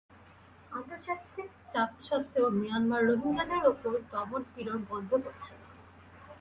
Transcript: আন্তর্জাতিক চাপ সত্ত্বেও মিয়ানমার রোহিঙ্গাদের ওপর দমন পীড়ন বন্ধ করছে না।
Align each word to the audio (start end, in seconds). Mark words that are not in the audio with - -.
আন্তর্জাতিক 0.71 1.49
চাপ 1.69 1.91
সত্ত্বেও 2.01 2.47
মিয়ানমার 2.51 3.01
রোহিঙ্গাদের 3.05 3.63
ওপর 3.65 3.93
দমন 4.11 4.41
পীড়ন 4.53 4.79
বন্ধ 4.89 5.11
করছে 5.25 5.51
না। 5.53 5.67